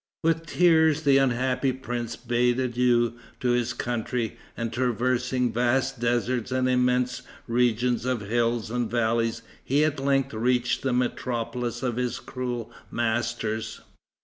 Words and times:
With 0.23 0.47
tears 0.47 1.03
the 1.03 1.19
unhappy 1.19 1.71
prince 1.71 2.15
bade 2.15 2.59
adieu 2.59 3.19
to 3.39 3.49
his 3.51 3.71
country, 3.73 4.35
and, 4.57 4.73
traversing 4.73 5.53
vast 5.53 5.99
deserts 5.99 6.51
and 6.51 6.67
immense 6.67 7.21
regions 7.47 8.03
of 8.03 8.21
hills 8.21 8.71
and 8.71 8.89
valleys, 8.89 9.43
he 9.63 9.83
at 9.85 9.99
length 9.99 10.33
reached 10.33 10.81
the 10.81 10.91
metropolis 10.91 11.83
of 11.83 11.97
his 11.97 12.17
cruel 12.19 12.71
masters. 12.89 13.81